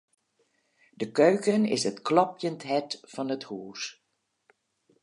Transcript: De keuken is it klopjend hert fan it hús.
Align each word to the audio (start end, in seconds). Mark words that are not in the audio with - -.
De 1.01 1.07
keuken 1.19 1.63
is 1.75 1.83
it 1.89 2.03
klopjend 2.07 2.61
hert 2.69 2.91
fan 3.11 3.33
it 3.35 3.47
hús. 3.49 3.81